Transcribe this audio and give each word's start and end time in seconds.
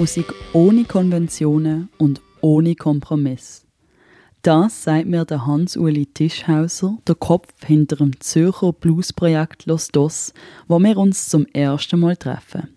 Musik 0.00 0.32
ohne 0.54 0.84
Konventionen 0.84 1.90
und 1.98 2.22
ohne 2.40 2.74
Kompromiss. 2.74 3.66
Das 4.40 4.84
sagt 4.84 5.06
mir 5.06 5.26
der 5.26 5.44
Hans-Uli 5.46 6.06
Tischhauser, 6.06 6.96
der 7.06 7.16
Kopf 7.16 7.52
hinter 7.66 7.96
dem 7.96 8.18
Zürcher 8.18 8.72
Bluesprojekt 8.72 9.66
Los 9.66 9.88
Dos, 9.88 10.32
wo 10.68 10.78
wir 10.78 10.96
uns 10.96 11.28
zum 11.28 11.44
ersten 11.52 12.00
Mal 12.00 12.16
treffen. 12.16 12.70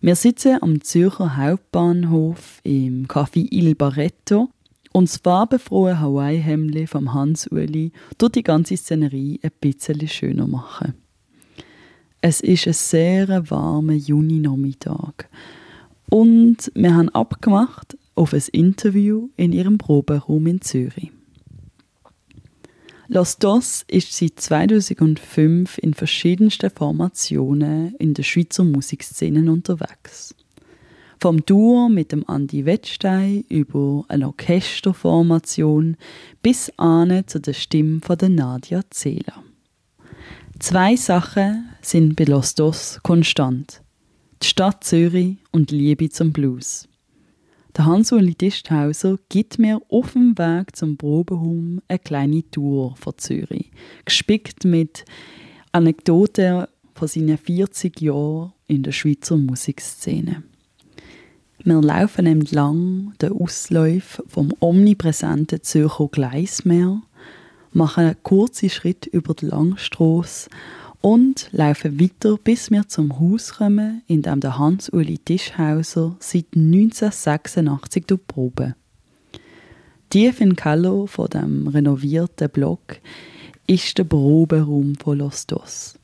Wir 0.00 0.16
sitzen 0.16 0.56
am 0.62 0.80
Zürcher 0.80 1.36
Hauptbahnhof 1.36 2.60
im 2.62 3.06
Café 3.06 3.46
Il 3.50 3.74
Barretto 3.74 4.48
und 4.92 5.10
das 5.10 5.18
farbenfrohe 5.18 6.00
Hawaii-Hemdli 6.00 6.86
vom 6.86 7.12
Hans-Uli 7.12 7.92
durch 8.16 8.32
die 8.32 8.42
ganze 8.42 8.78
Szenerie 8.78 9.40
ein 9.42 9.52
bisschen 9.60 10.08
schöner 10.08 10.46
machen. 10.46 10.94
Es 12.22 12.40
ist 12.40 12.66
ein 12.66 12.72
sehr 12.72 13.50
warmer 13.50 13.92
Juni-Nachmittag. 13.92 15.28
Und 16.10 16.72
wir 16.74 16.94
haben 16.94 17.08
abgemacht 17.10 17.96
auf 18.16 18.34
ein 18.34 18.42
Interview 18.52 19.28
in 19.36 19.52
ihrem 19.52 19.78
Proberaum 19.78 20.46
in 20.48 20.60
Zürich. 20.60 21.12
Los 23.06 23.38
Dos 23.38 23.84
ist 23.88 24.12
seit 24.12 24.38
2005 24.40 25.78
in 25.78 25.94
verschiedensten 25.94 26.70
Formationen 26.70 27.94
in 27.96 28.14
der 28.14 28.24
Schweizer 28.24 28.64
Musikszene 28.64 29.50
unterwegs. 29.50 30.34
Vom 31.20 31.44
Duo 31.44 31.88
mit 31.88 32.12
dem 32.12 32.28
Andi 32.28 32.64
Wettstein 32.64 33.44
über 33.48 34.04
eine 34.08 34.26
Orchesterformation 34.26 35.96
bis 36.42 36.72
ane 36.76 37.26
zu 37.26 37.40
der 37.40 37.52
Stimme 37.52 38.00
von 38.00 38.18
der 38.18 38.30
Nadia 38.30 38.82
Zehler. 38.90 39.44
Zwei 40.58 40.96
Sachen 40.96 41.68
sind 41.82 42.16
bei 42.16 42.24
Los 42.24 42.54
Dos 42.54 43.00
konstant 43.02 43.82
die 44.42 44.46
Stadt 44.46 44.84
Zürich 44.84 45.36
und 45.50 45.70
Liebe 45.70 46.08
zum 46.08 46.32
Blues. 46.32 46.88
Der 47.76 47.86
Hans-Uli 47.86 48.34
Disthauser 48.34 49.18
gibt 49.28 49.58
mir 49.58 49.80
auf 49.90 50.12
dem 50.12 50.36
Weg 50.38 50.74
zum 50.74 50.96
Probehum 50.96 51.82
eine 51.88 51.98
kleine 51.98 52.50
Tour 52.50 52.96
von 52.96 53.12
Zürich, 53.18 53.70
gespickt 54.04 54.64
mit 54.64 55.04
Anekdoten 55.72 56.66
von 56.94 57.08
seinen 57.08 57.38
40 57.38 58.00
Jahren 58.00 58.52
in 58.66 58.82
der 58.82 58.92
Schweizer 58.92 59.36
Musikszene. 59.36 60.42
Wir 61.62 61.80
laufen 61.82 62.26
entlang 62.26 63.12
der 63.20 63.32
Ausläufe 63.32 64.24
vom 64.26 64.52
omnipräsenten 64.60 65.62
Zürcher 65.62 66.08
Gleismeer, 66.08 67.02
machen 67.72 68.04
einen 68.04 68.22
kurzen 68.22 68.70
Schritt 68.70 69.06
über 69.06 69.34
die 69.34 69.46
Langstrasse 69.46 70.48
und 71.00 71.48
laufen 71.52 72.00
weiter, 72.00 72.36
bis 72.36 72.70
wir 72.70 72.86
zum 72.88 73.18
Haus 73.18 73.54
kommen, 73.54 74.02
in 74.06 74.22
dem 74.22 74.40
der 74.40 74.58
Hans-Uli 74.58 75.18
Tischhauser 75.18 76.16
seit 76.18 76.46
1986 76.54 78.04
probe. 78.26 78.74
Tief 80.10 80.40
im 80.40 80.56
Keller 80.56 81.06
von 81.06 81.28
dem 81.28 81.68
renovierten 81.68 82.50
Block 82.50 82.98
ist 83.66 83.96
der 83.96 84.04
Proberaum 84.04 84.96
von 84.96 85.18
Los 85.18 85.46
Dos. 85.46 85.94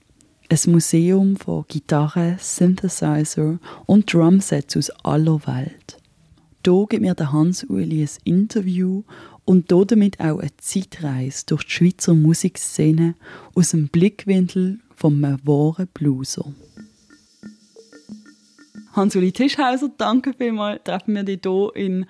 Ein 0.48 0.72
Museum 0.72 1.36
von 1.36 1.64
Gitarren, 1.66 2.36
Synthesizer 2.38 3.58
und 3.86 4.12
Drumsets 4.12 4.76
aus 4.76 4.90
aller 5.04 5.44
Welt. 5.46 5.98
Hier 6.64 6.86
gibt 6.88 7.02
mir 7.02 7.14
der 7.14 7.32
Hans-Uli 7.32 8.02
ein 8.02 8.10
Interview 8.24 9.02
und 9.44 9.70
damit 9.70 10.20
auch 10.20 10.38
eine 10.38 10.56
Zeitreise 10.56 11.44
durch 11.46 11.64
die 11.64 11.70
Schweizer 11.70 12.14
Musikszene 12.14 13.14
aus 13.54 13.70
dem 13.70 13.88
Blickwinkel 13.88 14.80
vom 14.96 15.22
wahren 15.22 15.88
Blueser. 15.92 16.52
Hans-Uli 18.92 19.30
Tischhauser, 19.30 19.90
danke 19.96 20.32
vielmals. 20.32 20.82
Treffen 20.84 21.14
wir 21.14 21.22
dich 21.22 21.40
hier 21.44 21.70
in 21.74 22.06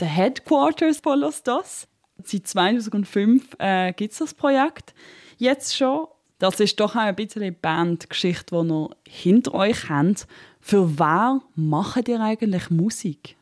den 0.00 0.08
Headquarters 0.08 0.98
von 0.98 1.20
Los 1.20 1.42
Dos. 1.42 1.86
Seit 2.24 2.46
2005 2.46 3.56
äh, 3.58 3.92
gibt 3.92 4.12
es 4.12 4.18
das 4.18 4.34
Projekt. 4.34 4.94
Jetzt 5.36 5.76
schon. 5.76 6.06
Das 6.38 6.58
ist 6.58 6.80
doch 6.80 6.96
auch 6.96 7.00
ein 7.00 7.14
bisschen 7.14 7.42
eine 7.42 7.52
Bandgeschichte, 7.52 8.62
die 8.62 8.68
ihr 8.68 8.90
hinter 9.06 9.54
euch 9.54 9.90
habt. 9.90 10.26
Für 10.60 10.98
wer 10.98 11.40
macht 11.54 12.08
ihr 12.08 12.20
eigentlich 12.20 12.70
Musik? 12.70 13.36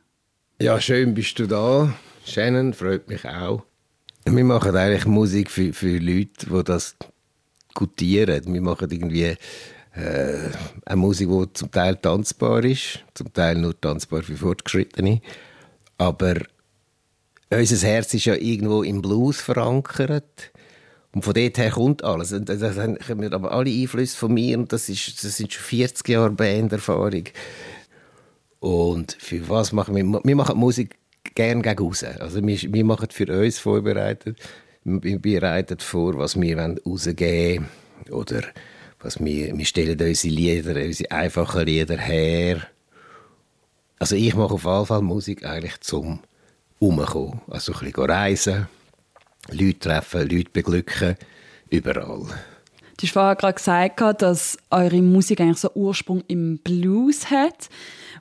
Ja, 0.60 0.80
schön 0.80 1.14
bist 1.14 1.38
du 1.38 1.46
da. 1.46 1.94
Shannon, 2.24 2.74
freut 2.74 3.08
mich 3.08 3.24
auch. 3.24 3.62
Wir 4.24 4.44
machen 4.44 4.76
eigentlich 4.76 5.06
Musik 5.06 5.50
für, 5.50 5.72
für 5.72 5.98
Leute, 5.98 6.46
die 6.50 6.64
das 6.64 6.96
gutieren. 7.78 8.52
Wir 8.52 8.60
machen 8.60 8.90
irgendwie 8.90 9.22
äh, 9.22 9.36
eine 10.84 10.96
Musik, 10.96 11.28
die 11.28 11.52
zum 11.52 11.70
Teil 11.70 11.96
tanzbar 11.96 12.64
ist, 12.64 13.04
zum 13.14 13.32
Teil 13.32 13.56
nur 13.56 13.80
tanzbar 13.80 14.22
für 14.22 14.36
Fortgeschrittene. 14.36 15.20
Aber 15.96 16.34
unser 17.50 17.86
Herz 17.86 18.12
ist 18.14 18.24
ja 18.24 18.34
irgendwo 18.34 18.82
im 18.82 19.00
Blues 19.00 19.40
verankert. 19.40 20.50
Und 21.14 21.24
von 21.24 21.34
dort 21.34 21.56
her 21.56 21.70
kommt 21.70 22.02
alles. 22.02 22.32
Und 22.32 22.48
das 22.48 22.60
wir 22.60 23.32
aber 23.32 23.52
alle 23.52 23.70
Einflüsse 23.70 24.16
von 24.16 24.34
mir 24.34 24.58
und 24.58 24.72
das, 24.72 24.88
ist, 24.88 25.22
das 25.22 25.36
sind 25.36 25.52
schon 25.52 25.64
40 25.64 26.08
Jahre 26.08 26.30
Banderfahrung. 26.30 27.24
Und 28.58 29.16
für 29.20 29.48
was 29.48 29.72
machen 29.72 29.94
wir? 29.94 30.20
Wir 30.24 30.36
machen 30.36 30.58
Musik 30.58 30.96
gern 31.34 31.62
gegen 31.62 31.78
raus. 31.78 32.02
Also 32.02 32.44
wir, 32.44 32.58
wir 32.60 32.84
machen 32.84 33.08
für 33.10 33.26
uns 33.40 33.60
vorbereitet 33.60 34.36
wir 34.88 35.18
bereiten 35.18 35.78
vor, 35.78 36.18
was 36.18 36.40
wir 36.40 36.58
rausgeben 36.58 37.66
wollen. 38.06 38.20
Oder 38.20 38.42
was 39.00 39.22
wir, 39.22 39.56
wir 39.56 39.64
stellen 39.64 40.00
unsere 40.00 40.34
Lieder, 40.34 40.74
unsere 40.82 41.10
einfachen 41.10 41.66
Lieder 41.66 41.98
her. 41.98 42.62
Also 43.98 44.16
ich 44.16 44.34
mache 44.34 44.54
auf 44.54 44.64
jeden 44.64 44.86
Fall 44.86 45.02
Musik 45.02 45.44
eigentlich 45.44 45.80
zum 45.80 46.20
Umkommen. 46.78 47.40
Also 47.48 47.72
ein 47.72 47.78
bisschen 47.90 48.10
reisen, 48.10 48.68
Leute 49.50 49.78
treffen, 49.78 50.28
Leute 50.28 50.50
beglücken, 50.52 51.16
überall. 51.70 52.26
Du 52.98 53.06
hast 53.06 53.12
vorher 53.12 53.36
gerade 53.36 53.54
gesagt, 53.54 54.22
dass 54.22 54.58
eure 54.72 55.00
Musik 55.00 55.40
eigentlich 55.40 55.58
so 55.58 55.70
Ursprung 55.74 56.24
im 56.26 56.58
Blues 56.58 57.30
hat. 57.30 57.68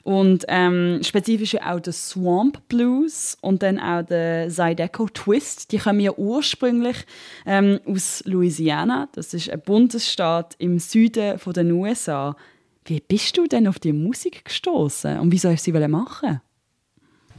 Und 0.04 0.44
ähm, 0.46 1.00
spezifisch 1.02 1.56
auch 1.56 1.80
der 1.80 1.92
Swamp 1.92 2.62
Blues 2.68 3.36
und 3.40 3.64
dann 3.64 3.80
auch 3.80 4.02
der 4.02 4.48
Zydeco 4.48 5.08
Twist. 5.08 5.72
Die 5.72 5.78
kommen 5.78 5.98
ja 5.98 6.12
ursprünglich 6.16 6.96
ähm, 7.44 7.80
aus 7.86 8.22
Louisiana. 8.24 9.08
Das 9.14 9.34
ist 9.34 9.50
ein 9.50 9.60
Bundesstaat 9.60 10.54
im 10.58 10.78
Süden 10.78 11.40
der 11.44 11.66
USA. 11.74 12.36
Wie 12.84 13.00
bist 13.00 13.36
du 13.36 13.48
denn 13.48 13.66
auf 13.66 13.80
die 13.80 13.92
Musik 13.92 14.44
gestoßen 14.44 15.18
und 15.18 15.32
wie 15.32 15.38
soll 15.38 15.54
ich 15.54 15.62
sie 15.62 15.72
machen? 15.72 16.40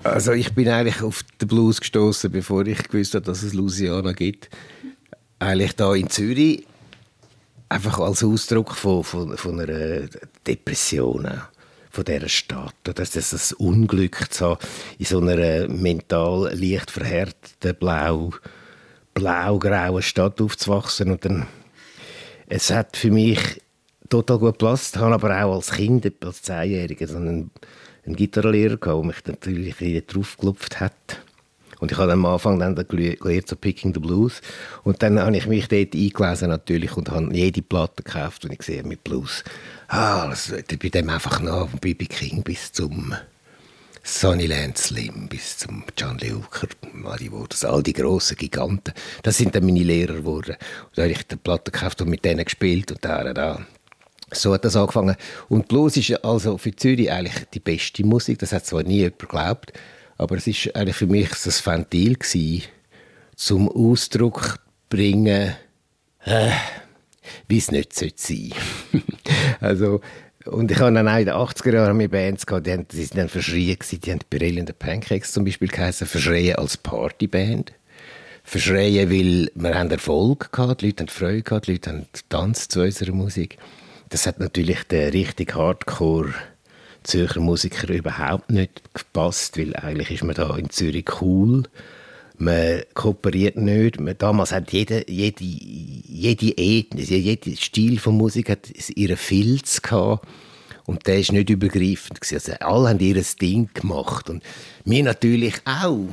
Also 0.04 0.34
ich 0.34 0.54
bin 0.54 0.68
eigentlich 0.68 1.02
auf 1.02 1.24
den 1.42 1.48
Blues 1.48 1.80
gestoßen, 1.80 2.30
bevor 2.30 2.68
ich 2.68 2.84
gewusst 2.84 3.16
habe, 3.16 3.26
dass 3.26 3.44
es 3.44 3.54
Louisiana 3.54 4.12
gibt. 4.12 4.50
Eigentlich 5.40 5.76
da 5.78 5.96
in 5.96 6.10
Zürich 6.10 6.66
einfach 7.70 8.00
als 8.00 8.24
Ausdruck 8.24 8.76
von, 8.76 9.04
von, 9.04 9.38
von 9.38 9.60
einer 9.60 10.08
Depression 10.46 11.30
von 11.92 12.04
dieser 12.04 12.30
Stadt. 12.30 12.76
Das 12.84 13.16
ist 13.16 13.34
das 13.34 13.54
Unglück 13.54 14.32
zu 14.32 14.58
in 14.98 15.06
so 15.06 15.20
einer 15.20 15.68
mental 15.68 16.52
leicht 16.54 16.92
verhärteten, 16.92 17.76
blau, 17.80 18.32
blau-grauen 19.14 20.02
Stadt 20.02 20.42
aufzuwachsen. 20.42 21.12
Und 21.12 21.26
dann, 21.26 21.48
es 22.48 22.72
hat 22.72 22.98
für 22.98 23.12
mich 23.12 23.62
total 24.10 24.40
gut 24.40 24.60
gepasst. 24.60 24.98
Habe 24.98 25.16
aber 25.16 25.44
auch 25.44 25.56
als 25.56 25.72
Kind, 25.72 26.12
als 26.24 26.42
Zehnjähriger, 26.42 27.08
so 27.08 27.18
einen, 27.18 27.52
einen 28.06 28.16
Gitarrenlehrer, 28.16 28.78
der 28.78 29.04
mich 29.04 29.26
natürlich 29.26 30.06
drauf 30.08 30.38
gelupft 30.38 30.80
hat. 30.80 31.22
Und 31.80 31.92
ich 31.92 31.98
habe 31.98 32.12
am 32.12 32.26
Anfang 32.26 32.60
dann 32.60 32.76
gelernt, 32.76 33.48
so 33.48 33.56
Picking 33.56 33.94
the 33.94 34.00
Blues. 34.00 34.42
Und 34.84 35.02
dann 35.02 35.20
habe 35.20 35.36
ich 35.38 35.48
mich 35.48 35.68
dort 35.68 35.96
eingelesen 35.96 36.50
natürlich 36.50 36.96
und 36.98 37.10
habe 37.10 37.34
jede 37.34 37.62
Platte 37.62 38.04
gekauft, 38.04 38.44
die 38.44 38.54
ich 38.54 38.62
sehe 38.64 38.84
mit 38.84 39.04
Blues. 39.04 39.44
Ah, 39.88 40.30
also, 40.30 40.56
bei 40.56 40.90
dem 40.90 41.10
einfach 41.10 41.40
nach, 41.42 41.70
von 41.70 41.80
B.B. 41.80 42.06
King 42.06 42.44
bis 42.44 42.72
zum 42.72 43.16
Sunnyland 44.04 44.78
Slim 44.78 45.28
bis 45.28 45.58
zum 45.58 45.84
John 45.98 46.18
Lee 46.18 46.34
Hooker, 46.34 46.68
Muddy 46.94 47.32
Waters, 47.32 47.64
all 47.64 47.84
die 47.84 47.94
grossen 47.94 48.38
Giganten. 48.38 48.94
Das 49.24 49.38
sind 49.38 49.56
dann 49.56 49.66
meine 49.66 49.84
Lehrer 49.84 50.16
geworden. 50.16 50.56
Und 50.88 50.98
da 50.98 51.04
habe 51.04 51.12
ich 51.12 51.28
die 51.28 51.36
Platte 51.36 51.72
gekauft 51.72 52.02
und 52.02 52.10
mit 52.10 52.26
denen 52.26 52.44
gespielt 52.44 52.92
und 52.92 53.04
da, 53.04 53.34
da. 53.34 53.66
So 54.32 54.54
hat 54.54 54.66
das 54.66 54.76
angefangen. 54.76 55.16
Und 55.48 55.68
Blues 55.68 55.98
ist 55.98 56.24
also 56.24 56.58
für 56.58 56.76
Zürich 56.76 57.12
eigentlich 57.12 57.46
die 57.54 57.60
beste 57.60 58.04
Musik. 58.04 58.40
Das 58.40 58.52
hat 58.52 58.66
zwar 58.66 58.84
nie 58.84 58.98
jemand 58.98 59.20
geglaubt, 59.20 59.74
aber 60.20 60.36
es 60.36 60.46
ist 60.48 60.76
eigentlich 60.76 60.98
für 60.98 61.08
mich 61.08 61.30
das 61.30 61.66
Ventil 61.66 62.16
gewesen, 62.16 62.64
zum 63.36 63.70
Ausdruck 63.70 64.60
bringen, 64.90 65.56
äh, 66.26 66.52
wie 67.48 67.58
es 67.58 67.72
nicht 67.72 67.94
sein 67.94 68.12
sollte. 68.16 68.56
also 69.62 70.02
und 70.46 70.72
ich 70.72 70.80
habe 70.80 70.94
dann 70.94 71.08
auch 71.08 71.18
in 71.18 71.26
den 71.26 71.36
80er 71.36 71.74
Jahren 71.74 71.98
mit 71.98 72.12
Bands 72.12 72.46
gehabt, 72.46 72.68
die, 72.68 72.72
haben, 72.72 72.88
die 72.88 72.98
sind 72.98 73.18
dann 73.18 73.30
verschrien 73.30 73.78
gewesen. 73.78 74.02
Die 74.02 74.12
haben 74.12 74.66
the 74.68 74.74
Pancakes 74.74 75.32
zum 75.32 75.46
Beispiel 75.46 75.68
geheißen, 75.68 76.08
verschrien 76.08 76.56
als 76.56 76.78
Partyband. 76.78 77.74
Verschreien, 78.44 79.12
weil 79.12 79.52
wir 79.54 79.78
haben 79.78 79.92
Erfolg 79.92 80.52
gehabt, 80.52 80.82
die 80.82 80.88
Leute 80.88 81.04
haben 81.04 81.10
Freude 81.10 81.44
gehabt, 81.44 81.68
die 81.68 81.74
Leute 81.74 81.90
haben 81.92 82.08
getanzt 82.12 82.72
zu 82.72 82.82
unserer 82.82 83.12
Musik. 83.12 83.58
Das 84.10 84.26
hat 84.26 84.40
natürlich 84.40 84.84
der 84.84 85.14
richtig 85.14 85.56
Hardcore 85.56 86.34
Zürcher 87.04 87.40
Musiker 87.40 87.94
überhaupt 87.94 88.52
nicht 88.52 88.82
gepasst, 88.94 89.58
weil 89.58 89.76
eigentlich 89.76 90.12
ist 90.12 90.24
man 90.24 90.36
da 90.36 90.56
in 90.56 90.70
Zürich 90.70 91.06
cool 91.22 91.64
man 92.40 92.84
kooperiert 92.94 93.58
nicht. 93.58 94.00
Man, 94.00 94.18
damals 94.18 94.52
hat 94.52 94.72
jede, 94.72 95.04
jede, 95.10 95.44
jede 95.44 96.58
Ethnie, 96.58 97.04
jeder 97.04 97.56
Stil 97.58 98.00
von 98.00 98.18
Musik 98.18 98.50
hat 98.50 98.70
ihren 98.96 99.18
Filz 99.18 99.82
gehabt. 99.82 100.28
Und 100.86 101.06
der 101.06 101.20
ist 101.20 101.32
nicht 101.32 101.50
übergreifend. 101.50 102.20
Also 102.32 102.54
alle 102.62 102.90
haben 102.90 103.00
ihr 103.00 103.22
Ding 103.40 103.70
gemacht. 103.74 104.30
Und 104.30 104.42
wir 104.86 105.04
natürlich 105.04 105.56
auch. 105.66 106.08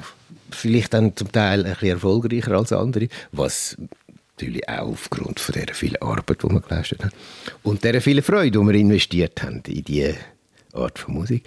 Vielleicht 0.51 0.95
dann 0.95 1.17
zum 1.17 1.33
Teil 1.33 1.65
ein 1.65 1.73
bisschen 1.73 1.89
erfolgreicher 1.91 2.53
als 2.53 2.73
andere. 2.73 3.09
Was 3.33 3.77
natürlich 4.37 4.69
auch 4.69 4.89
aufgrund 4.89 5.41
von 5.41 5.55
der 5.55 5.75
vielen 5.75 6.03
Arbeit, 6.03 6.43
die 6.43 6.51
wir 6.51 6.61
geleistet 6.61 7.05
haben. 7.05 7.13
Und 7.63 7.85
der 7.85 8.01
vielen 8.01 8.23
Freude, 8.23 8.59
die 8.59 8.67
wir 8.67 8.75
investiert 8.75 9.43
haben 9.43 9.63
in 9.67 9.85
diese 9.85 10.17
Art 10.77 10.99
von 10.99 11.15
Musik. 11.15 11.45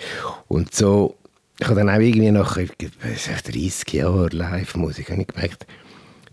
Und 0.47 0.73
so 0.73 1.15
ich 1.61 1.67
habe 1.67 1.81
dann 1.81 1.89
auch 1.89 1.99
irgendwie 1.99 2.31
nach 2.31 2.55
30 2.55 3.91
Jahren 3.91 4.29
Live-Musik 4.29 5.07
gemerkt, 5.07 5.67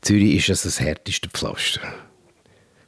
Zürich 0.00 0.36
ist 0.36 0.50
also 0.50 0.68
das 0.68 0.78
härteste 0.78 1.28
Pflaster. 1.28 1.80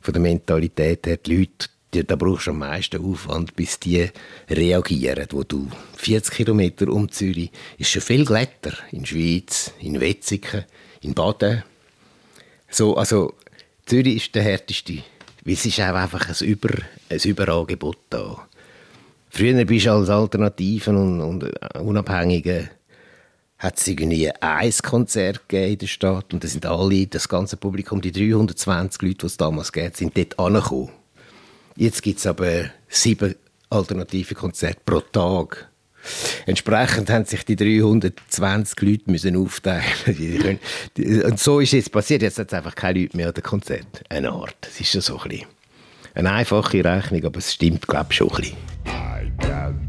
Von 0.01 0.15
der 0.15 0.23
Mentalität 0.23 1.05
her, 1.07 1.17
die 1.17 1.37
Leute, 1.37 1.69
die, 1.93 2.07
da 2.07 2.15
brauchst 2.15 2.47
du 2.47 2.53
am 2.53 2.61
meisten 2.61 3.05
Aufwand, 3.05 3.57
bis 3.57 3.81
die 3.81 4.09
reagieren. 4.49 5.27
Wo 5.31 5.43
du 5.43 5.69
40 5.97 6.33
Kilometer 6.33 6.89
um 6.89 7.11
Zürich 7.11 7.51
ist 7.77 7.91
schon 7.91 8.03
viel 8.03 8.25
glatter. 8.25 8.73
In 8.93 9.01
der 9.01 9.07
Schweiz, 9.07 9.73
in 9.81 10.01
Wetzikon, 10.01 10.65
in 11.01 11.15
Baden. 11.15 11.65
So, 12.71 12.97
also 12.97 13.35
Zürich 13.85 14.17
ist 14.17 14.35
der 14.37 14.45
härteste. 14.45 15.03
Weil 15.45 15.55
es 15.55 15.67
ist 15.67 15.81
auch 15.81 15.95
einfach 15.95 16.29
ein, 16.29 16.47
Über, 16.47 16.71
ein 17.11 17.19
Überangebot 17.19 17.99
da. 18.11 18.48
Früher 19.31 19.65
bist 19.65 19.87
du 19.87 19.93
als 19.93 20.09
Alternativen 20.09 20.97
und, 20.97 21.21
und 21.21 21.77
Unabhängige 21.81 22.71
hat 23.59 23.79
es 23.79 23.89
irgendwie 23.89 24.31
ein 24.41 24.73
Konzert 24.83 25.41
in 25.53 25.79
der 25.79 25.87
Stadt 25.87 26.33
und 26.33 26.45
da 26.45 26.49
sind 26.49 26.65
alle, 26.65 27.07
das 27.07 27.29
ganze 27.29 27.57
Publikum, 27.57 28.01
die 28.01 28.13
320 28.13 29.03
Leute, 29.03 29.15
die 29.17 29.27
es 29.27 29.37
damals 29.37 29.73
gab, 29.73 29.97
sind 29.97 30.17
dort 30.17 30.39
angekommen. 30.39 30.91
Jetzt 31.77 32.03
gibt 32.03 32.21
es 32.21 32.27
aber 32.27 32.71
sieben 32.89 33.35
alternative 33.71 34.35
Konzerte 34.35 34.81
pro 34.85 35.01
Tag. 35.01 35.69
Entsprechend 36.47 37.11
haben 37.11 37.25
sich 37.25 37.45
die 37.45 37.57
320 37.57 38.81
Leute 38.81 39.11
müssen 39.11 39.37
aufteilen. 39.37 39.85
und 41.25 41.39
so 41.39 41.61
ist 41.61 41.69
es 41.69 41.73
jetzt 41.73 41.93
passiert. 41.93 42.23
Jetzt 42.23 42.39
hat 42.39 42.49
es 42.49 42.55
einfach 42.55 42.75
keine 42.75 43.01
Leute 43.01 43.17
mehr 43.17 43.29
an 43.29 43.35
dem 43.35 43.43
Konzert. 43.43 44.05
Eine 44.09 44.31
Art. 44.31 44.57
Es 44.63 44.81
ist 44.81 44.95
ja 44.95 45.01
so 45.01 45.19
ein 45.19 45.29
bisschen 45.29 45.49
eine 46.15 46.33
einfache 46.33 46.85
Rechnung, 46.85 47.25
aber 47.25 47.39
es 47.39 47.55
stimmt, 47.55 47.87
glaube 47.87 48.09
ich, 48.11 48.17
schon 48.17 48.31
ein 48.31 48.37
bisschen. 48.37 48.98
Den 49.49 49.88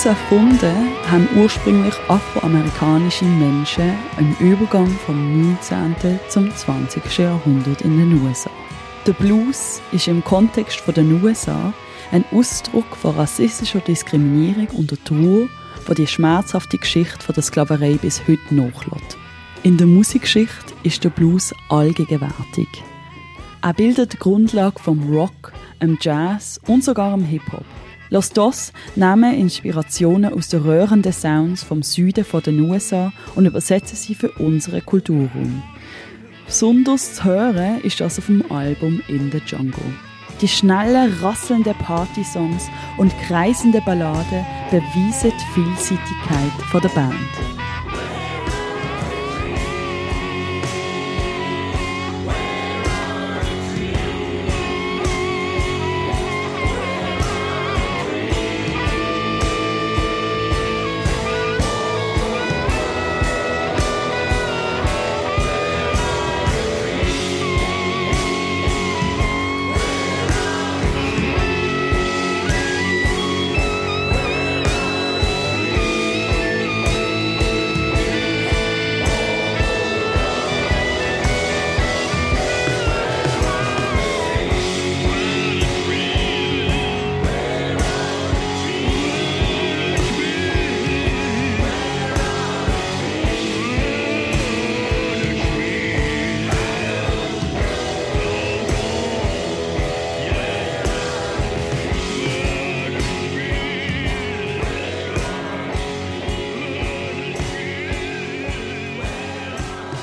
Blues 0.00 0.18
erfunden 0.18 0.88
haben 1.10 1.28
ursprünglich 1.36 1.94
afroamerikanische 2.08 3.26
Menschen 3.26 3.92
im 4.18 4.34
Übergang 4.40 4.88
vom 5.04 5.42
19. 5.42 6.18
zum 6.30 6.50
20. 6.56 7.18
Jahrhundert 7.18 7.82
in 7.82 7.98
den 7.98 8.22
USA. 8.22 8.48
Der 9.06 9.12
Blues 9.12 9.82
ist 9.92 10.08
im 10.08 10.24
Kontext 10.24 10.82
der 10.86 11.04
USA 11.04 11.74
ein 12.12 12.24
Ausdruck 12.32 12.96
von 12.96 13.14
rassistischer 13.14 13.80
Diskriminierung 13.80 14.68
und 14.68 14.90
der 14.90 15.04
Trauer, 15.04 15.48
die 15.88 15.94
die 15.94 16.06
schmerzhafte 16.06 16.78
Geschichte 16.78 17.30
der 17.30 17.42
Sklaverei 17.42 17.98
bis 18.00 18.22
heute 18.26 18.54
nachlässt. 18.54 19.18
In 19.64 19.76
der 19.76 19.86
Musikgeschichte 19.86 20.72
ist 20.82 21.04
der 21.04 21.10
Blues 21.10 21.52
allgegenwärtig. 21.68 22.68
Er 23.60 23.74
bildet 23.74 24.14
die 24.14 24.18
Grundlage 24.18 24.80
vom 24.80 25.14
Rock, 25.14 25.52
dem 25.82 25.98
Jazz 26.00 26.58
und 26.66 26.84
sogar 26.84 27.14
dem 27.14 27.26
Hip-Hop. 27.26 27.66
Los 28.12 28.30
Dos 28.30 28.72
nehmen 28.96 29.32
Inspirationen 29.34 30.34
aus 30.34 30.48
den 30.48 30.62
röhrenden 30.62 31.12
Sounds 31.12 31.62
vom 31.62 31.84
Süden 31.84 32.24
den 32.44 32.60
USA 32.68 33.12
und 33.36 33.46
übersetzen 33.46 33.96
sie 33.96 34.16
für 34.16 34.32
unsere 34.32 34.80
Kulturraum. 34.80 35.62
Besonders 36.44 37.14
zu 37.14 37.24
hören 37.24 37.80
ist 37.82 38.00
das 38.00 38.18
auf 38.18 38.26
dem 38.26 38.50
Album 38.50 39.00
In 39.06 39.30
the 39.30 39.40
Jungle. 39.46 39.94
Die 40.40 40.48
schnellen, 40.48 41.14
rasselnden 41.22 41.74
Party-Songs 41.74 42.68
und 42.98 43.16
kreisende 43.28 43.80
Balladen 43.82 44.44
beweisen 44.72 45.32
die 45.32 45.54
Vielseitigkeit 45.54 46.82
der 46.82 46.88
Band. 46.88 47.59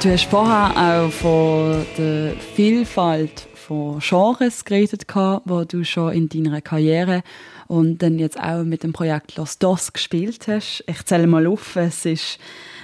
Du 0.07 0.13
hast 0.13 0.29
vorher 0.29 0.71
auch 0.77 1.11
von 1.11 1.85
der 1.97 2.31
Vielfalt 2.55 3.45
von 3.53 3.99
Genres 3.99 4.63
geredet, 4.63 5.05
wo 5.43 5.65
du 5.65 5.83
schon 5.83 6.13
in 6.13 6.29
deiner 6.29 6.61
Karriere 6.61 7.23
und 7.67 8.01
dann 8.01 8.17
jetzt 8.17 8.39
auch 8.39 8.63
mit 8.63 8.83
dem 8.83 8.93
Projekt 8.93 9.35
Los 9.35 9.59
Dos 9.59 9.91
gespielt 9.91 10.47
hast. 10.47 10.81
Ich 10.87 11.03
zähle 11.03 11.27
mal 11.27 11.45
auf, 11.45 11.75
es 11.75 12.05
ist 12.05 12.39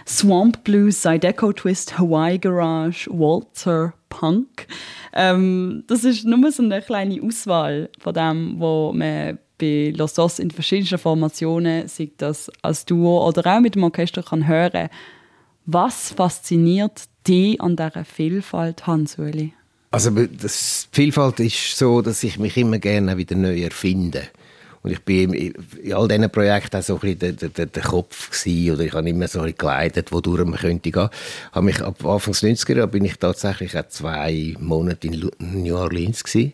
Swamp 0.06 0.66
Blues, 0.66 1.00
Zydeco 1.00 1.54
Twist, 1.54 1.98
Hawaii 1.98 2.38
Garage, 2.38 3.10
Walter, 3.10 3.94
Punk. 4.10 4.68
Ähm, 5.14 5.86
das 5.88 6.04
ist 6.04 6.26
nur 6.26 6.52
so 6.52 6.62
eine 6.62 6.82
kleine 6.82 7.24
Auswahl 7.24 7.90
von 8.00 8.14
dem, 8.14 8.60
was 8.60 8.96
man 8.96 9.40
bei 9.58 9.94
Los 9.96 10.16
Dos 10.16 10.40
in 10.40 10.52
verschiedenen 10.52 11.00
Formationen, 11.00 11.88
sei 11.88 12.12
das 12.18 12.52
als 12.62 12.84
Duo 12.84 13.26
oder 13.26 13.56
auch 13.56 13.62
mit 13.62 13.76
dem 13.76 13.86
Orchester, 13.86 14.24
kann 14.24 14.46
hören. 14.46 14.90
Was 15.66 16.12
fasziniert 16.12 17.04
dich 17.28 17.60
an 17.62 17.76
dieser 17.76 18.06
Vielfalt, 18.06 18.88
Hans-Uli? 18.88 19.54
Also 19.92 20.10
das 20.10 20.88
Vielfalt 20.92 21.40
ist 21.40 21.78
so, 21.78 22.02
dass 22.02 22.24
ich 22.24 22.40
mich 22.40 22.58
immer 22.58 22.80
gerne 22.80 23.18
wieder 23.18 23.36
neu 23.36 23.62
erfinde. 23.62 24.24
Und 24.84 24.92
ich 24.92 25.00
bin 25.00 25.34
in 25.34 25.94
all 25.94 26.10
diesen 26.10 26.30
Projekten 26.30 26.76
auch 26.76 26.82
so 26.82 26.96
ein 26.96 27.00
bisschen 27.00 27.38
der, 27.38 27.50
der, 27.50 27.66
der 27.68 27.84
Kopf 27.84 28.32
gewesen, 28.32 28.74
oder 28.74 28.84
ich 28.84 28.94
habe 28.94 29.10
immer 29.10 29.28
so 29.30 29.40
ein 29.40 29.46
bisschen 29.46 29.58
geleitet, 29.60 30.12
wodurch 30.12 30.46
man 30.46 30.60
könnte 30.60 30.92
gehen. 30.92 31.10
Habe 31.54 31.66
mich 31.66 31.82
ab 31.82 32.04
Anfang 32.04 32.34
90er 32.34 32.76
Jahre 32.76 32.88
bin 32.90 33.06
ich 33.06 33.18
tatsächlich 33.18 33.78
auch 33.78 33.88
zwei 33.88 34.56
Monate 34.60 35.08
in 35.08 35.32
New 35.40 35.78
Orleans 35.78 36.24
gewesen, 36.24 36.52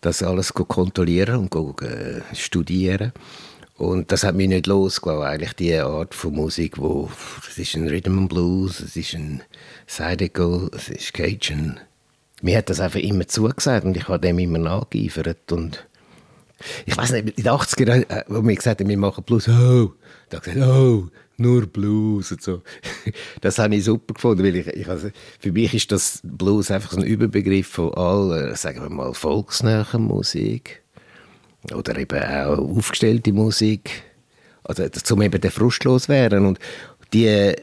das 0.00 0.22
alles 0.22 0.54
kontrollieren 0.54 1.48
und 1.50 1.82
äh, 1.82 2.20
studieren. 2.32 3.12
Und 3.78 4.10
das 4.10 4.24
hat 4.24 4.34
mich 4.34 4.48
nicht 4.48 4.66
losgelassen, 4.66 5.22
eigentlich 5.22 5.52
die 5.52 5.74
Art 5.76 6.12
von 6.12 6.34
Musik, 6.34 6.78
wo 6.78 7.10
es 7.48 7.58
ist 7.58 7.76
ein 7.76 7.86
Rhythm 7.86 8.18
and 8.18 8.28
Blues, 8.28 8.80
es 8.80 8.96
ist 8.96 9.14
ein 9.14 9.40
Zydeco, 9.86 10.68
es 10.74 10.88
ist 10.88 11.14
Cajun. 11.14 11.78
Mir 12.42 12.58
hat 12.58 12.70
das 12.70 12.80
einfach 12.80 12.98
immer 12.98 13.28
zugesagt 13.28 13.84
und 13.84 13.96
ich 13.96 14.08
habe 14.08 14.18
dem 14.18 14.40
immer 14.40 14.58
nachgeeifert 14.58 15.52
und 15.52 15.86
ich 16.86 16.96
weiß 16.96 17.12
nicht, 17.12 17.38
in 17.38 17.44
den 17.44 17.52
80er 17.52 17.86
Jahren, 17.86 18.10
äh, 18.10 18.24
wo 18.26 18.42
wir 18.42 18.56
gesagt 18.56 18.80
haben, 18.80 18.88
wir 18.88 18.98
machen 18.98 19.22
Blues, 19.22 19.48
oh, 19.48 19.92
da 20.28 20.40
gesagt, 20.40 20.58
oh, 20.58 21.06
nur 21.36 21.66
Blues 21.66 22.32
und 22.32 22.42
so. 22.42 22.62
Das 23.40 23.60
habe 23.60 23.76
ich 23.76 23.84
super 23.84 24.14
gefunden, 24.14 24.42
weil 24.42 24.56
ich, 24.56 24.66
ich 24.66 24.88
also, 24.88 25.10
für 25.38 25.52
mich 25.52 25.72
ist 25.72 25.92
das 25.92 26.20
Blues 26.24 26.72
einfach 26.72 26.90
so 26.90 26.98
ein 26.98 27.04
Überbegriff 27.04 27.68
von 27.68 27.94
all, 27.94 28.56
sagen 28.56 28.82
wir 28.82 28.90
mal, 28.90 29.14
volksnäher 29.14 29.86
Musik 29.98 30.82
oder 31.72 31.96
eben 31.96 32.22
auch 32.22 32.58
aufgestellte 32.58 33.32
Musik, 33.32 34.02
also 34.64 34.84
um 35.14 35.22
eben 35.22 35.40
den 35.40 35.50
Frust 35.50 35.84
loswerden 35.84 36.46
und 36.46 36.58
die 37.12 37.54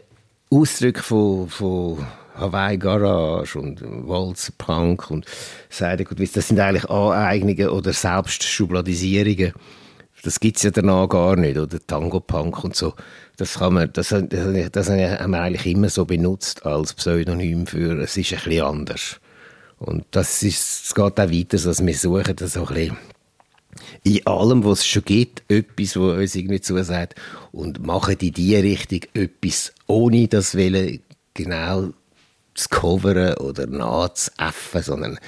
Ausdrücke 0.50 1.02
von, 1.02 1.50
von 1.50 2.06
Hawaii 2.36 2.78
Garage 2.78 3.60
und 3.60 3.82
Walzer 3.82 4.54
Punk 4.58 5.10
und 5.10 5.26
Seidegut, 5.70 6.20
das 6.20 6.48
sind 6.48 6.60
eigentlich 6.60 6.90
Aneignungen 6.90 7.70
oder 7.70 7.94
Selbstschubladisierungen. 7.94 9.54
Das 10.24 10.40
gibt 10.40 10.58
es 10.58 10.64
ja 10.64 10.72
danach 10.72 11.08
gar 11.08 11.36
nicht, 11.36 11.58
oder 11.58 11.78
Tango 11.86 12.20
Punk 12.20 12.64
und 12.64 12.76
so. 12.76 12.94
Das, 13.38 13.60
kann 13.60 13.74
man, 13.76 13.94
das, 13.94 14.10
das, 14.10 14.72
das 14.72 14.90
haben 14.90 15.32
wir 15.32 15.42
eigentlich 15.42 15.68
immer 15.68 15.90
so 15.90 16.06
benutzt 16.06 16.66
als 16.66 16.94
Pseudonym 16.94 17.68
für 17.68 18.00
«es 18.02 18.18
ist 18.18 18.34
ein 18.34 18.40
bisschen 18.44 18.66
anders». 18.66 19.20
Und 19.78 20.06
das, 20.12 20.42
ist, 20.42 20.86
es 20.86 20.96
geht 20.96 21.04
auch 21.04 21.18
weiter, 21.18 21.58
dass 21.58 21.86
wir 21.86 21.94
suchen 21.94 22.36
das 22.36 22.54
so 22.54 22.66
ein 22.66 22.74
bisschen 22.74 22.98
in 24.04 24.26
allem, 24.26 24.64
was 24.64 24.80
es 24.80 24.88
schon 24.88 25.04
gibt, 25.04 25.44
etwas, 25.50 25.96
was 25.96 26.18
uns 26.18 26.36
irgendwie 26.36 26.62
zusagt 26.62 27.16
und 27.52 27.86
machen 27.86 28.18
in 28.20 28.32
diese 28.32 28.64
Richtung 28.64 29.02
etwas, 29.14 29.74
ohne 29.88 30.28
das 30.28 30.56
Wollen 30.56 31.00
genau 31.34 31.90
zu 32.54 32.70
coveren 32.70 33.36
oder 33.38 33.68
nachzuäffen, 33.68 34.82
sondern 34.82 35.20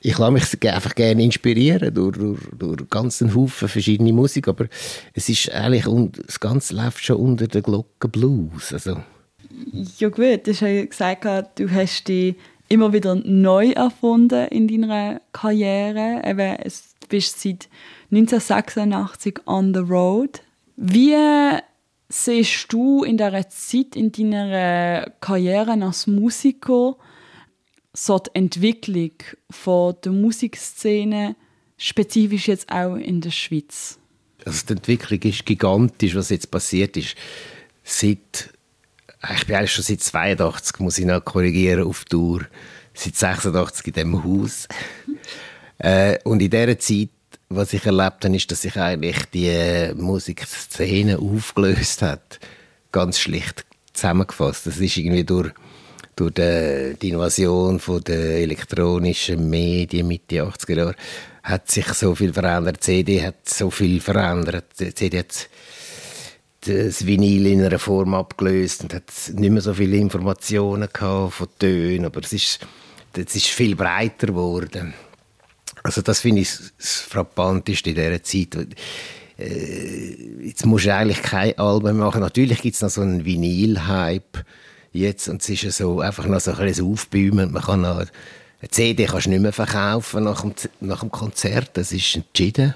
ich 0.00 0.18
lasse 0.18 0.32
mich 0.32 0.72
einfach 0.72 0.94
gerne 0.94 1.22
inspirieren 1.22 1.92
durch, 1.92 2.16
durch, 2.16 2.40
durch 2.56 2.90
ganzen 2.90 3.34
Haufen 3.34 3.68
verschiedene 3.68 4.12
Musik, 4.12 4.48
aber 4.48 4.66
es 5.12 5.28
ist 5.28 5.50
eigentlich, 5.52 5.84
das 6.26 6.38
Ganze 6.40 6.74
läuft 6.74 7.04
schon 7.04 7.16
unter 7.16 7.46
der 7.46 7.62
Glocke 7.62 8.08
Blues. 8.08 8.72
Also. 8.72 9.02
Ja 9.98 10.08
gut, 10.08 10.46
du 10.46 10.52
hast 10.52 10.60
ja 10.60 10.84
gesagt, 10.84 11.58
du 11.58 11.70
hast 11.70 12.06
dich 12.06 12.36
immer 12.68 12.92
wieder 12.92 13.14
neu 13.14 13.70
erfunden 13.70 14.48
in 14.48 14.68
deiner 14.68 15.20
Karriere. 15.32 16.22
Eben, 16.24 16.56
du 16.62 17.06
bist 17.08 17.40
seit 17.40 17.68
1986 18.10 19.40
on 19.46 19.74
the 19.74 19.80
road. 19.80 20.42
Wie 20.76 21.16
siehst 22.08 22.72
du 22.72 23.04
in 23.04 23.16
dieser 23.16 23.48
Zeit, 23.48 23.96
in 23.96 24.12
deiner 24.12 25.10
Karriere 25.20 25.72
als 25.82 26.06
Musiker, 26.06 26.96
so 27.92 28.18
die 28.18 28.30
Entwicklung 28.34 29.12
von 29.50 29.96
der 30.04 30.12
Musikszene, 30.12 31.36
spezifisch 31.76 32.48
jetzt 32.48 32.70
auch 32.70 32.96
in 32.96 33.20
der 33.20 33.30
Schweiz? 33.30 33.98
Also 34.44 34.66
die 34.66 34.72
Entwicklung 34.74 35.20
ist 35.22 35.44
gigantisch, 35.44 36.14
was 36.14 36.30
jetzt 36.30 36.50
passiert 36.50 36.96
ist. 36.96 37.16
Seit, 37.82 38.50
ich 39.34 39.46
bin 39.46 39.56
eigentlich 39.56 39.72
schon 39.72 39.84
seit 39.84 40.00
82, 40.00 40.80
muss 40.80 40.98
ich 40.98 41.06
noch 41.06 41.24
korrigieren, 41.24 41.86
auf 41.86 42.04
Tour. 42.04 42.42
Seit 42.94 43.16
86 43.16 43.86
in 43.88 43.92
diesem 43.92 44.24
Haus. 44.24 44.68
äh, 45.78 46.18
und 46.24 46.40
in 46.40 46.50
dieser 46.50 46.78
Zeit 46.78 47.10
was 47.48 47.72
ich 47.72 47.86
erlebt 47.86 48.24
habe, 48.24 48.36
ist, 48.36 48.50
dass 48.50 48.62
sich 48.62 48.76
eigentlich 48.76 49.24
die 49.32 49.92
Musikszene 49.94 51.18
aufgelöst 51.18 52.02
hat. 52.02 52.38
Ganz 52.92 53.18
schlicht 53.18 53.64
zusammengefasst. 53.92 54.66
Das 54.66 54.78
ist 54.78 54.96
irgendwie 54.96 55.24
durch, 55.24 55.50
durch 56.14 56.34
die, 56.34 56.96
die 57.00 57.10
Invasion 57.10 57.80
von 57.80 58.02
der 58.04 58.40
elektronischen 58.40 59.48
Medien 59.48 60.08
Mitte 60.08 60.42
80er 60.42 60.76
Jahre 60.76 60.94
hat 61.42 61.70
sich 61.70 61.86
so 61.94 62.14
viel 62.14 62.32
verändert. 62.34 62.76
Die 62.78 62.80
CD 62.80 63.24
hat 63.24 63.48
so 63.48 63.70
viel 63.70 64.00
verändert. 64.00 64.66
Die 64.78 64.94
CD 64.94 65.20
hat 65.20 65.48
das 66.60 67.06
Vinyl 67.06 67.46
in 67.46 67.64
einer 67.64 67.78
Form 67.78 68.14
abgelöst 68.14 68.82
und 68.82 68.94
hat 68.94 69.04
nicht 69.34 69.50
mehr 69.50 69.62
so 69.62 69.74
viele 69.74 69.96
Informationen 69.96 70.88
von 70.92 71.48
Tönen, 71.58 72.06
aber 72.06 72.20
es 72.20 72.32
ist, 72.32 72.60
es 73.16 73.36
ist 73.36 73.46
viel 73.46 73.76
breiter 73.76 74.28
geworden. 74.28 74.94
Also 75.82 76.02
das 76.02 76.20
finde 76.20 76.42
ich 76.42 76.50
das 76.78 77.00
Frappanteste 77.00 77.90
in 77.90 77.96
dieser 77.96 78.22
Zeit. 78.22 78.76
Äh, 79.38 80.46
jetzt 80.46 80.66
musst 80.66 80.86
du 80.86 80.94
eigentlich 80.94 81.22
kein 81.22 81.56
Album 81.58 81.98
machen. 81.98 82.20
Natürlich 82.20 82.60
gibt 82.60 82.74
es 82.74 82.82
noch 82.82 82.90
so 82.90 83.00
einen 83.00 83.24
Vinyl-Hype 83.24 84.44
jetzt 84.92 85.28
und 85.28 85.40
es 85.40 85.48
ist 85.48 85.76
so 85.76 86.00
einfach 86.00 86.26
noch 86.26 86.40
so 86.40 86.52
ein 86.52 86.58
bisschen 86.58 86.90
aufbäumen. 86.90 87.52
Man 87.52 87.62
kann 87.62 87.82
noch, 87.82 87.98
eine 87.98 88.70
CD 88.70 89.06
kannst 89.06 89.26
du 89.26 89.30
nicht 89.30 89.42
mehr 89.42 89.52
verkaufen 89.52 90.24
nach 90.24 90.40
dem, 90.40 90.54
nach 90.80 91.00
dem 91.00 91.10
Konzert, 91.12 91.70
das 91.74 91.92
ist 91.92 92.16
entschieden. 92.16 92.74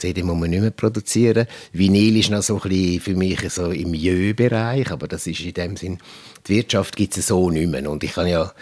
CD 0.00 0.22
muss 0.22 0.38
man 0.38 0.50
nicht 0.50 0.62
mehr 0.62 0.70
produzieren. 0.70 1.46
Vinyl 1.72 2.16
ist 2.16 2.30
noch 2.30 2.42
so 2.42 2.60
ein 2.60 2.68
bisschen 2.68 3.00
für 3.00 3.14
mich 3.14 3.52
so 3.52 3.70
im 3.70 3.94
Jö-Bereich, 3.94 4.90
aber 4.90 5.06
das 5.06 5.26
ist 5.26 5.40
in 5.40 5.54
dem 5.54 5.76
Sinn, 5.76 5.98
die 6.46 6.56
Wirtschaft 6.56 6.96
gibt 6.96 7.16
es 7.16 7.28
so 7.28 7.50
nicht 7.50 7.70
mehr. 7.70 7.88
Und 7.90 8.02
ich 8.02 8.14
kann 8.14 8.26
ja 8.26 8.52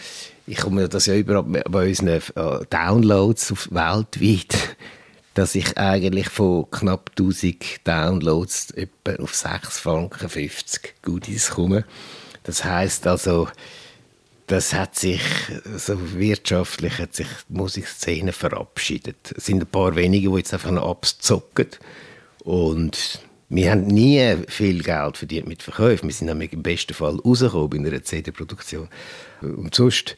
ich 0.49 0.59
komme 0.59 0.88
das 0.88 1.07
ja 1.07 1.14
überall 1.14 1.42
bei 1.42 1.88
unseren 1.88 2.09
äh, 2.09 2.64
Downloads 2.71 3.52
auf, 3.52 3.68
weltweit, 3.71 4.76
dass 5.35 5.54
ich 5.54 5.76
eigentlich 5.76 6.30
von 6.30 6.71
knapp 6.71 7.11
1000 7.18 7.87
Downloads 7.87 8.71
etwa 8.71 9.23
auf 9.23 9.35
6 9.35 9.78
Franken 9.78 10.28
50 10.28 11.02
Goodies 11.02 11.50
komme. 11.50 11.85
Das 12.45 12.64
heißt 12.64 13.07
also, 13.07 13.49
das 14.49 14.73
hat 14.73 14.97
sich 14.97 15.21
so 15.76 16.19
wirtschaftlich 16.19 16.99
hat 16.99 17.14
sich 17.14 17.28
die 17.49 17.55
Musikszene 17.55 18.33
verabschiedet. 18.33 19.35
Es 19.37 19.47
sind 19.47 19.62
ein 19.62 19.67
paar 19.67 19.95
wenige, 19.95 20.31
die 20.31 20.37
jetzt 20.37 20.55
einfach 20.55 20.71
noch 20.71 20.88
abzocken 20.88 21.69
und 22.45 23.21
wir 23.50 23.71
haben 23.71 23.87
nie 23.87 24.37
viel 24.49 24.83
Geld 24.83 25.17
verdient 25.17 25.49
mit 25.49 25.62
Verkäufen. 25.62 26.09
Wir 26.09 26.14
sind 26.14 26.26
nämlich 26.26 26.52
im 26.52 26.62
besten 26.62 26.93
Fall 26.93 27.17
rausgekommen 27.17 27.78
in 27.78 27.87
einer 27.87 28.02
CD-Produktion. 28.02 28.88
Und 29.40 29.75
sonst, 29.75 30.17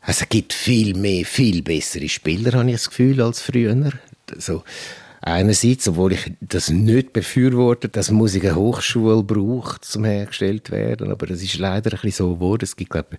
also 0.00 0.22
es 0.22 0.28
gibt 0.28 0.52
viel 0.52 0.96
mehr, 0.96 1.24
viel 1.24 1.62
bessere 1.62 2.08
Spieler, 2.08 2.58
habe 2.58 2.68
ich 2.68 2.76
das 2.76 2.88
Gefühl, 2.88 3.20
als 3.20 3.40
früher. 3.40 3.92
Also, 4.32 4.64
einerseits, 5.20 5.86
obwohl 5.86 6.14
ich 6.14 6.32
das 6.40 6.68
nicht 6.68 7.12
befürworte, 7.12 7.88
dass 7.88 8.10
Musik 8.10 8.44
eine 8.44 8.56
Hochschule 8.56 9.22
braucht, 9.22 9.84
zum 9.84 10.04
hergestellt 10.04 10.72
werden, 10.72 11.12
aber 11.12 11.26
das 11.26 11.42
ist 11.42 11.58
leider 11.58 11.92
ein 11.92 12.00
bisschen 12.00 12.26
so 12.26 12.34
geworden. 12.34 12.64
Es 12.64 12.74
gibt, 12.74 12.90
glaube 12.90 13.16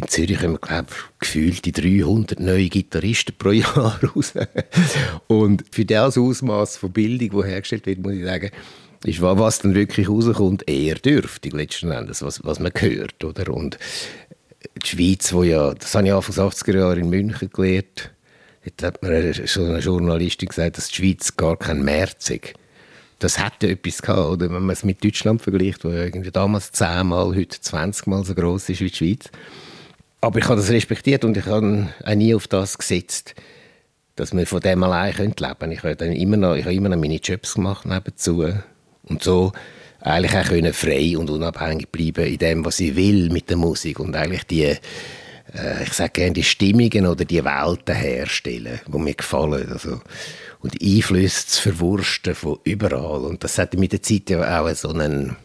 in 0.00 0.08
Zürich 0.08 0.40
haben 0.40 0.52
wir, 0.52 0.58
glaube 0.58 0.86
gefühlt 1.18 1.64
die 1.64 1.72
300 1.72 2.38
neue 2.38 2.68
Gitarristen 2.68 3.34
pro 3.36 3.50
Jahr 3.52 3.98
raus. 4.02 4.32
Und 5.26 5.64
für 5.72 5.84
das 5.84 6.16
Ausmaß 6.16 6.76
von 6.76 6.92
Bildung, 6.92 7.42
die 7.42 7.48
hergestellt 7.48 7.86
wird, 7.86 7.98
muss 7.98 8.12
ich 8.12 8.24
sagen, 8.24 8.50
ist, 9.04 9.20
was 9.20 9.58
dann 9.58 9.74
wirklich 9.74 10.08
rauskommt, 10.08 10.68
eher 10.68 10.94
dürftig 10.94 11.52
letzten 11.52 11.90
Endes, 11.90 12.22
was, 12.22 12.44
was 12.44 12.60
man 12.60 12.72
hört. 12.76 13.24
Oder? 13.24 13.52
Und 13.52 13.78
die 14.82 14.86
Schweiz, 14.86 15.32
wo 15.32 15.42
ja, 15.42 15.74
das 15.74 15.94
habe 15.94 16.06
ich 16.06 16.12
Anfang 16.12 16.34
der 16.34 16.44
80er 16.44 16.78
Jahre 16.78 17.00
in 17.00 17.10
München 17.10 17.50
gelernt, 17.50 18.12
Jetzt 18.64 18.82
hat 18.82 19.02
mir 19.02 19.46
schon 19.46 19.70
eine 19.70 19.78
Journalistin 19.78 20.48
gesagt, 20.48 20.76
dass 20.76 20.88
die 20.88 20.96
Schweiz 20.96 21.36
gar 21.36 21.56
kein 21.56 21.82
März 21.82 22.28
ist. 22.28 22.52
das 23.18 23.42
hätte 23.42 23.70
etwas 23.70 24.02
gehabt, 24.02 24.28
oder? 24.28 24.50
Wenn 24.50 24.62
man 24.62 24.70
es 24.70 24.84
mit 24.84 25.02
Deutschland 25.02 25.40
vergleicht, 25.40 25.84
wo 25.84 25.88
irgendwie 25.88 26.30
damals 26.30 26.72
zehnmal, 26.72 27.34
heute 27.34 27.60
20 27.60 28.06
Mal 28.08 28.24
so 28.24 28.34
groß 28.34 28.68
ist 28.68 28.80
wie 28.80 28.90
die 28.90 28.96
Schweiz. 28.96 29.30
Aber 30.20 30.38
ich 30.38 30.44
habe 30.46 30.56
das 30.56 30.70
respektiert 30.70 31.24
und 31.24 31.36
ich 31.36 31.46
habe 31.46 31.88
auch 32.04 32.14
nie 32.14 32.34
auf 32.34 32.48
das 32.48 32.76
gesetzt, 32.76 33.34
dass 34.16 34.34
wir 34.34 34.46
von 34.46 34.60
dem 34.60 34.82
allein 34.82 35.14
leben 35.16 35.34
können. 35.36 35.72
Ich 35.72 35.82
habe 35.82 35.96
dann 35.96 36.12
immer 36.12 36.36
noch, 36.36 36.56
ich 36.56 36.64
habe 36.64 36.74
immer 36.74 36.88
noch 36.88 36.96
meine 36.96 37.16
Jobs 37.16 37.54
gemacht 37.54 37.86
nebenzu 37.86 38.52
und 39.04 39.22
so 39.22 39.52
eigentlich 40.00 40.36
auch 40.36 40.48
können 40.48 40.72
frei 40.72 41.16
und 41.18 41.30
unabhängig 41.30 41.88
bleiben 41.88 42.26
in 42.26 42.38
dem, 42.38 42.64
was 42.64 42.80
ich 42.80 42.94
will 42.94 43.30
mit 43.30 43.50
der 43.50 43.56
Musik 43.56 43.98
und 43.98 44.14
eigentlich 44.14 44.44
die, 44.44 44.64
äh, 44.64 45.82
ich 45.82 45.92
sage 45.92 46.12
gerne 46.12 46.32
die 46.32 46.44
Stimmungen 46.44 47.06
oder 47.06 47.24
die 47.24 47.44
Welten 47.44 47.94
herstellen, 47.94 48.80
die 48.86 48.98
mir 48.98 49.14
gefallen. 49.14 49.70
Also, 49.72 50.00
und 50.60 50.80
Einflüsse 50.82 51.46
zu 51.46 51.62
verwursten 51.62 52.34
von 52.34 52.58
überall. 52.64 53.24
Und 53.24 53.44
das 53.44 53.58
hat 53.58 53.74
mit 53.74 53.92
der 53.92 54.02
Zeit 54.02 54.30
ja 54.30 54.60
auch 54.60 54.74
so 54.74 54.90
einen, 54.90 55.36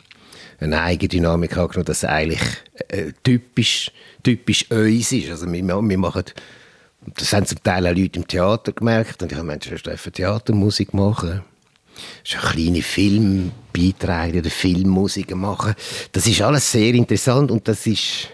eine 0.63 0.82
eigene 0.82 1.10
Dynamik 1.10 1.58
angenommen, 1.58 1.86
dass 1.86 2.00
es 2.00 2.05
eigentlich 2.05 2.41
äh, 2.88 3.12
typisch, 3.24 3.91
typisch 4.24 4.70
uns 4.72 5.12
ist. 5.12 5.29
Also 5.29 5.51
wir, 5.51 5.63
wir 5.63 5.98
machen, 5.98 6.24
das 7.15 7.34
haben 7.34 7.46
zum 7.46 7.62
Teil 7.63 7.88
auch 7.88 7.96
Leute 7.96 8.20
im 8.20 8.27
Theater 8.27 8.72
gemerkt 8.72 9.22
und 9.22 9.32
ich 9.32 9.38
habe 9.38 9.48
Menschen, 9.48 9.75
die 9.75 10.12
Theatermusik 10.12 10.93
machen 10.93 11.41
so 12.24 12.38
kleine 12.38 12.82
Filmbeiträge 12.82 14.39
oder 14.39 14.50
Filmmusiken 14.50 15.39
machen. 15.39 15.75
Das 16.12 16.27
ist 16.27 16.41
alles 16.41 16.72
sehr 16.72 16.93
interessant 16.93 17.51
und 17.51 17.67
das 17.67 17.86
ist 17.86 18.29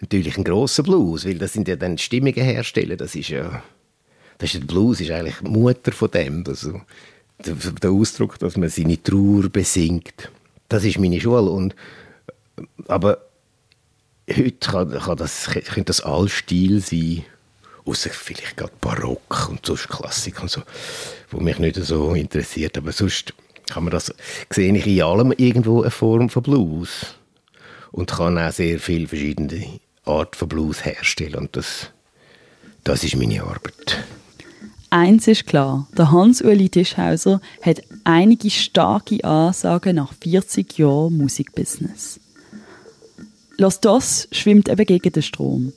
natürlich 0.00 0.36
ein 0.36 0.44
großer 0.44 0.82
Blues, 0.82 1.26
weil 1.26 1.38
das 1.38 1.52
sind 1.52 1.68
ja 1.68 1.76
dann 1.76 1.98
Stimmungen 1.98 2.42
herstellen. 2.42 2.96
Das 2.96 3.14
ist 3.14 3.28
ja, 3.28 3.62
das 4.38 4.54
ist 4.54 4.62
der 4.62 4.66
Blues 4.66 5.00
ist 5.00 5.10
eigentlich 5.10 5.36
die 5.42 5.48
Mutter 5.48 5.92
von 5.92 6.10
dem. 6.10 6.44
Also 6.46 6.80
der, 7.44 7.54
der 7.54 7.90
Ausdruck, 7.90 8.38
dass 8.38 8.56
man 8.56 8.68
seine 8.68 9.02
Trauer 9.02 9.48
besingt. 9.48 10.30
Das 10.70 10.84
ist 10.84 10.98
meine 10.98 11.20
Schule 11.20 11.50
und 11.50 11.74
aber 12.88 13.18
heute 14.30 14.70
kann, 14.70 14.98
kann 14.98 15.16
das, 15.16 15.50
könnte 15.50 15.84
das 15.84 16.00
Allstil 16.00 16.80
sein 16.80 17.24
außer 17.84 18.10
vielleicht 18.10 18.56
gerade 18.56 18.72
Barock 18.80 19.48
und 19.50 19.66
sonst 19.66 19.88
Klassik 19.88 20.40
und 20.40 20.50
so, 20.50 20.62
wo 21.30 21.40
mich 21.40 21.58
nicht 21.58 21.76
so 21.76 22.14
interessiert. 22.14 22.78
Aber 22.78 22.92
sonst 22.92 23.34
kann 23.68 23.84
man 23.84 23.90
das, 23.92 24.14
sehe 24.50 24.74
ich 24.74 24.86
in 24.86 25.02
allem 25.02 25.32
irgendwo 25.32 25.82
eine 25.82 25.90
Form 25.90 26.28
von 26.28 26.42
Blues 26.42 27.16
und 27.90 28.10
kann 28.10 28.38
auch 28.38 28.52
sehr 28.52 28.78
viele 28.78 29.08
verschiedene 29.08 29.80
Arten 30.04 30.36
von 30.36 30.48
Blues 30.48 30.84
herstellen 30.84 31.34
und 31.34 31.56
das, 31.56 31.90
das 32.84 33.02
ist 33.02 33.16
meine 33.16 33.42
Arbeit. 33.42 34.04
Eins 34.92 35.28
ist 35.28 35.46
klar, 35.46 35.86
der 35.96 36.10
Hans-Uli 36.10 36.68
Tischhauser 36.68 37.40
hat 37.62 37.80
einige 38.02 38.50
starke 38.50 39.22
Ansagen 39.22 39.94
nach 39.94 40.12
40 40.14 40.78
Jahren 40.78 41.16
Musikbusiness. 41.16 42.18
Los 43.56 43.78
das 43.78 44.26
schwimmt 44.32 44.68
eben 44.68 44.84
gegen 44.84 45.12
den 45.12 45.22
Strom. 45.22 45.72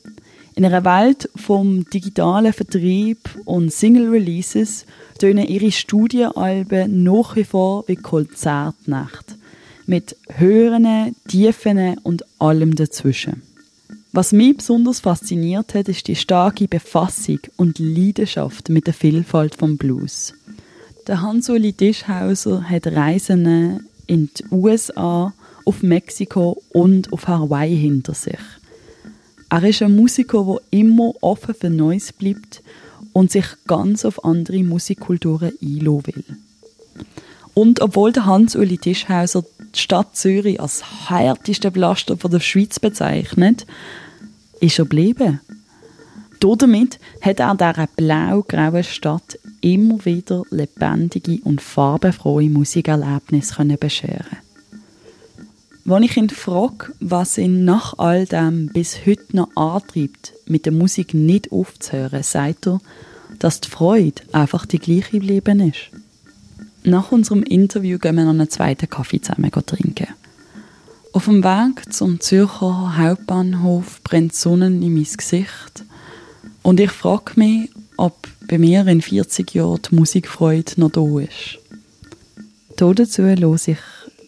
In 0.55 0.65
einer 0.65 0.83
Welt 0.83 1.29
vom 1.35 1.87
digitalen 1.91 2.53
Vertrieb 2.53 3.19
und 3.45 3.71
Single-Releases 3.71 4.87
tönen 5.19 5.47
ihre 5.47 5.71
Studienalben 5.71 7.03
nach 7.03 7.35
wie 7.35 7.43
vor 7.43 7.83
wie 7.87 7.97
Konzertnacht. 7.97 9.35
Mit 9.85 10.15
höheren, 10.29 11.15
tiefen 11.27 11.99
und 12.01 12.25
allem 12.39 12.73
dazwischen. 12.73 13.43
Was 14.15 14.31
mich 14.31 14.57
besonders 14.57 14.99
fasziniert 14.99 15.73
hat, 15.73 15.89
ist 15.89 16.07
die 16.07 16.15
starke 16.15 16.67
Befassung 16.67 17.39
und 17.57 17.79
Leidenschaft 17.79 18.69
mit 18.69 18.85
der 18.85 18.93
Vielfalt 18.93 19.55
vom 19.55 19.77
Blues. 19.77 20.35
Der 21.07 21.23
Hans-Uli 21.23 21.73
Tischhauser 21.73 22.69
hat 22.69 22.85
Reisen 22.85 23.89
in 24.05 24.29
die 24.37 24.45
USA, 24.51 25.33
auf 25.65 25.81
Mexiko 25.81 26.61
und 26.73 27.11
auf 27.11 27.27
Hawaii 27.27 27.75
hinter 27.75 28.13
sich. 28.13 28.37
Er 29.49 29.63
ist 29.63 29.81
ein 29.81 29.95
Musiker, 29.95 30.45
der 30.45 30.79
immer 30.79 31.13
offen 31.21 31.55
für 31.55 31.71
Neues 31.71 32.13
bleibt 32.13 32.61
und 33.13 33.31
sich 33.31 33.45
ganz 33.65 34.05
auf 34.05 34.23
andere 34.23 34.61
Musikkulturen 34.63 35.53
einlassen 35.59 36.05
will. 36.05 36.23
Und 37.55 37.81
obwohl 37.81 38.11
der 38.11 38.27
Hans-Uli 38.27 38.77
Tischhauser 38.77 39.43
die 39.73 39.79
Stadt 39.79 40.15
Zürich 40.15 40.61
als 40.61 41.09
härteste 41.09 41.71
Pflaster 41.71 42.15
der 42.15 42.39
Schweiz 42.39 42.79
bezeichnet, 42.79 43.65
ist 44.63 44.79
er 44.79 44.85
geblieben. 44.85 45.39
Damit 46.39 46.99
hat 47.21 47.39
er 47.39 47.55
dieser 47.55 47.87
blau-grauen 47.95 48.83
Stadt 48.83 49.39
immer 49.61 50.03
wieder 50.03 50.43
lebendige 50.49 51.39
und 51.43 51.61
farbenfrohe 51.61 52.49
Musikerlebnisse 52.49 53.77
bescheren 53.77 54.37
wenn 55.85 56.03
ich 56.03 56.15
ihn 56.15 56.29
frage, 56.29 56.93
was 56.99 57.37
ihn 57.37 57.65
nach 57.65 57.97
all 57.97 58.25
dem 58.25 58.67
bis 58.67 59.05
heute 59.05 59.35
noch 59.35 59.55
antreibt, 59.55 60.33
mit 60.45 60.65
der 60.65 60.71
Musik 60.71 61.13
nicht 61.13 61.51
aufzuhören, 61.51 62.23
sagt 62.23 62.67
er, 62.67 62.79
dass 63.39 63.59
die 63.59 63.69
Freude 63.69 64.21
einfach 64.31 64.65
die 64.65 64.79
gleiche 64.79 65.19
geblieben 65.19 65.59
ist. 65.59 65.89
Nach 66.83 67.11
unserem 67.11 67.43
Interview 67.43 67.97
gehen 67.97 68.15
wir 68.15 68.23
noch 68.23 68.31
einen 68.31 68.49
zweiten 68.49 68.89
Kaffee 68.89 69.21
zusammen 69.21 69.51
trinken. 69.51 70.07
Auf 71.13 71.25
dem 71.25 71.43
Weg 71.43 71.93
zum 71.93 72.19
Zürcher 72.19 72.97
Hauptbahnhof 72.97 74.01
brennt 74.03 74.33
Sonne 74.33 74.65
in 74.65 74.93
mein 74.93 75.03
Gesicht 75.03 75.85
und 76.63 76.79
ich 76.79 76.89
frage 76.89 77.33
mich, 77.35 77.69
ob 77.97 78.27
bei 78.47 78.57
mir 78.57 78.87
in 78.87 78.99
40 78.99 79.53
Jahren 79.53 79.79
die 79.89 79.95
Musikfreude 79.95 80.73
noch 80.77 80.89
da 80.89 81.19
ist. 81.19 81.59
Dazu 82.77 83.21
höre 83.21 83.67
ich 83.67 83.77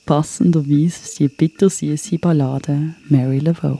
passenderweise 0.05 1.17
die 1.17 1.27
bittersüße 1.27 2.19
Ballade 2.19 2.93
Mary 3.09 3.39
Laveau. 3.39 3.79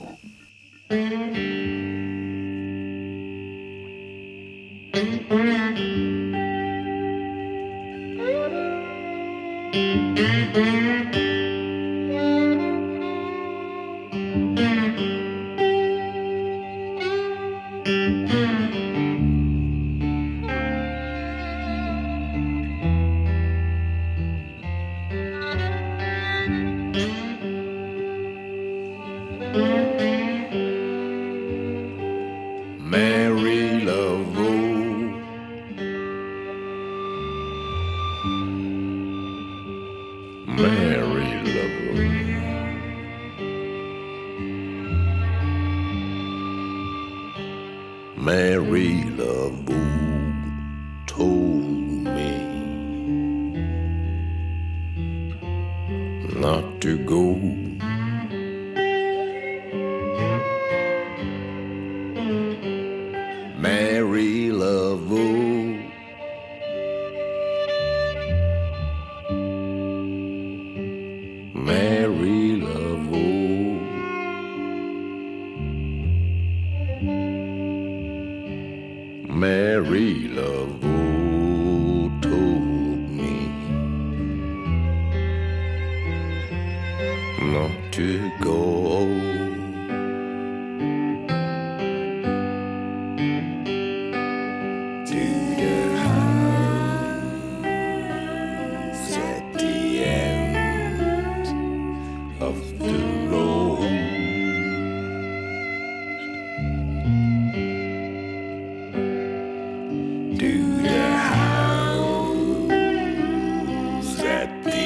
Mary 40.56 41.32
Lovell. 41.54 42.00
Mary 48.16 49.04
Lovell 49.18 49.74
told 51.06 51.62
me 52.16 52.32
not 56.40 56.80
to 56.80 56.96
go 57.04 57.34
Mary 79.28 80.28
Laveau 80.28 82.08
told 82.22 83.10
me 83.10 83.50
not 87.52 87.70
to 87.92 88.25